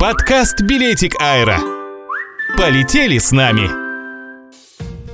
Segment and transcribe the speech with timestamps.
[0.00, 1.58] Подкаст «Билетик Аэро».
[2.56, 3.68] Полетели с нами!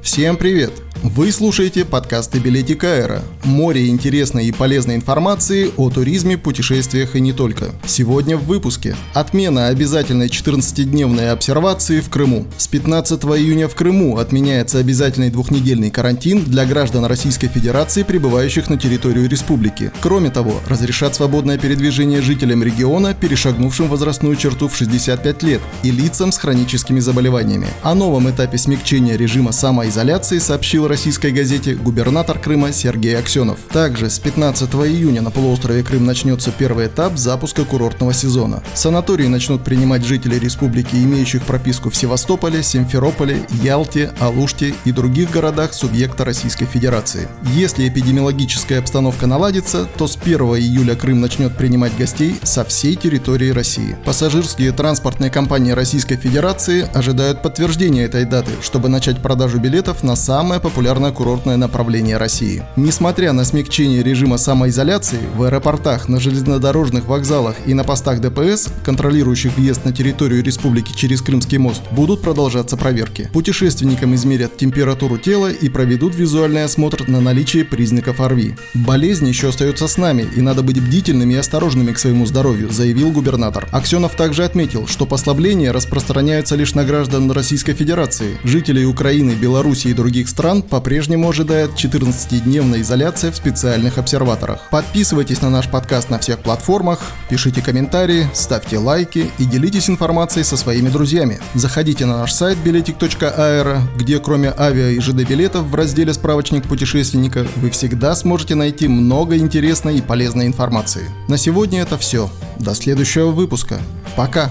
[0.00, 0.70] Всем привет!
[1.04, 3.22] Вы слушаете подкасты «Билетик Аэро».
[3.44, 7.66] Море интересной и полезной информации о туризме, путешествиях и не только.
[7.86, 8.96] Сегодня в выпуске.
[9.14, 12.46] Отмена обязательной 14-дневной обсервации в Крыму.
[12.56, 18.76] С 15 июня в Крыму отменяется обязательный двухнедельный карантин для граждан Российской Федерации, прибывающих на
[18.76, 19.92] территорию республики.
[20.00, 26.32] Кроме того, разрешат свободное передвижение жителям региона, перешагнувшим возрастную черту в 65 лет, и лицам
[26.32, 27.68] с хроническими заболеваниями.
[27.82, 33.58] О новом этапе смягчения режима самоизоляции сообщил российской газете губернатор Крыма Сергей Аксенов.
[33.70, 38.62] Также с 15 июня на полуострове Крым начнется первый этап запуска курортного сезона.
[38.74, 45.74] Санатории начнут принимать жителей республики, имеющих прописку в Севастополе, Симферополе, Ялте, Алуште и других городах
[45.74, 47.28] субъекта Российской Федерации.
[47.54, 53.50] Если эпидемиологическая обстановка наладится, то с 1 июля Крым начнет принимать гостей со всей территории
[53.50, 53.96] России.
[54.04, 60.60] Пассажирские транспортные компании Российской Федерации ожидают подтверждения этой даты, чтобы начать продажу билетов на самое
[60.60, 62.62] популярное популярное курортное направление России.
[62.76, 69.56] Несмотря на смягчение режима самоизоляции, в аэропортах, на железнодорожных вокзалах и на постах ДПС, контролирующих
[69.56, 73.28] въезд на территорию республики через Крымский мост, будут продолжаться проверки.
[73.32, 78.54] Путешественникам измерят температуру тела и проведут визуальный осмотр на наличие признаков ОРВИ.
[78.74, 83.10] Болезнь еще остается с нами, и надо быть бдительными и осторожными к своему здоровью, заявил
[83.10, 83.66] губернатор.
[83.72, 88.38] Аксенов также отметил, что послабления распространяются лишь на граждан Российской Федерации.
[88.44, 94.68] Жителей Украины, Беларуси и других стран по-прежнему ожидает 14-дневная изоляция в специальных обсерваторах.
[94.70, 100.56] Подписывайтесь на наш подкаст на всех платформах, пишите комментарии, ставьте лайки и делитесь информацией со
[100.56, 101.40] своими друзьями.
[101.54, 107.46] Заходите на наш сайт biletic.aero, где кроме авиа и ЖД билетов в разделе «Справочник путешественника»
[107.56, 111.10] вы всегда сможете найти много интересной и полезной информации.
[111.28, 112.30] На сегодня это все.
[112.58, 113.78] До следующего выпуска.
[114.16, 114.50] Пока!